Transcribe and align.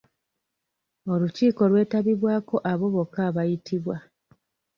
Olukiiko 1.13 1.61
lwetabibwako 1.71 2.55
abo 2.71 2.85
bokka 2.93 3.21
abayitibwa. 3.29 3.95